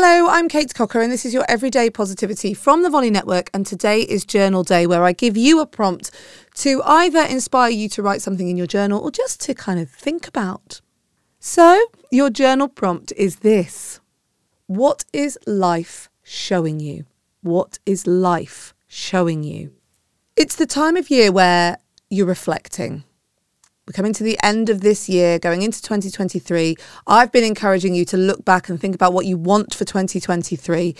[0.00, 3.50] Hello, I'm Kate Cocker, and this is your Everyday Positivity from the Volley Network.
[3.52, 6.12] And today is Journal Day, where I give you a prompt
[6.58, 9.90] to either inspire you to write something in your journal or just to kind of
[9.90, 10.80] think about.
[11.40, 13.98] So, your journal prompt is this
[14.68, 17.06] What is life showing you?
[17.42, 19.72] What is life showing you?
[20.36, 21.78] It's the time of year where
[22.08, 23.02] you're reflecting.
[23.88, 26.76] We're coming to the end of this year, going into 2023.
[27.06, 30.94] I've been encouraging you to look back and think about what you want for 2023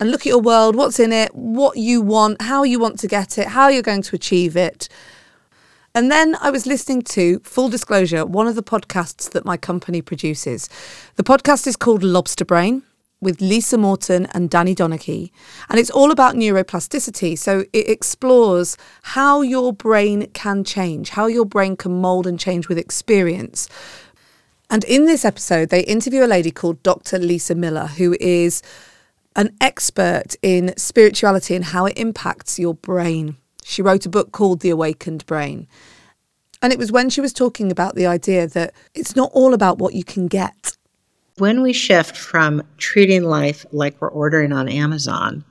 [0.00, 3.06] and look at your world, what's in it, what you want, how you want to
[3.06, 4.88] get it, how you're going to achieve it.
[5.94, 10.02] And then I was listening to, full disclosure, one of the podcasts that my company
[10.02, 10.68] produces.
[11.14, 12.82] The podcast is called Lobster Brain
[13.24, 15.32] with Lisa Morton and Danny Donachie.
[15.68, 17.36] And it's all about neuroplasticity.
[17.36, 22.68] So it explores how your brain can change, how your brain can mold and change
[22.68, 23.68] with experience.
[24.70, 27.18] And in this episode, they interview a lady called Dr.
[27.18, 28.62] Lisa Miller, who is
[29.36, 33.36] an expert in spirituality and how it impacts your brain.
[33.64, 35.66] She wrote a book called The Awakened Brain.
[36.62, 39.78] And it was when she was talking about the idea that it's not all about
[39.78, 40.63] what you can get
[41.38, 45.44] when we shift from treating life like we're ordering on Amazon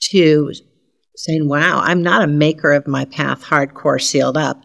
[0.00, 0.52] to
[1.16, 4.62] saying, wow, I'm not a maker of my path hardcore sealed up,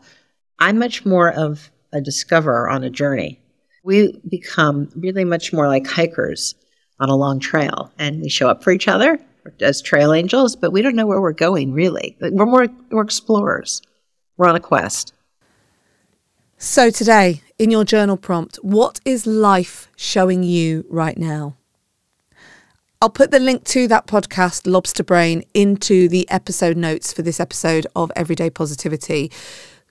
[0.59, 3.40] I'm much more of a discoverer on a journey.
[3.84, 6.56] We become really much more like hikers
[7.00, 9.20] on a long trail and we show up for each other
[9.62, 12.17] as trail angels, but we don't know where we're going really.
[12.20, 13.81] We're more we're explorers.
[14.38, 15.14] We're on a quest.
[16.62, 21.56] So, today, in your journal prompt, what is life showing you right now?
[23.02, 27.40] I'll put the link to that podcast, Lobster Brain, into the episode notes for this
[27.40, 29.32] episode of Everyday Positivity.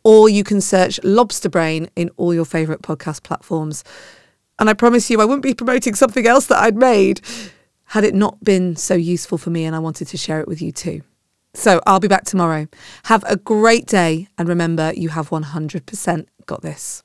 [0.05, 3.83] Or you can search Lobster Brain in all your favourite podcast platforms.
[4.59, 7.23] And I promise you, I wouldn't be promoting something else that I'd made
[7.85, 10.61] had it not been so useful for me and I wanted to share it with
[10.61, 11.01] you too.
[11.55, 12.69] So I'll be back tomorrow.
[13.05, 17.05] Have a great day and remember you have 100% got this.